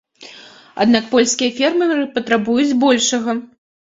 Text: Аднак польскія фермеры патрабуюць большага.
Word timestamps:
Аднак 0.85 1.03
польскія 1.11 1.51
фермеры 1.59 2.07
патрабуюць 2.15 2.77
большага. 2.87 3.31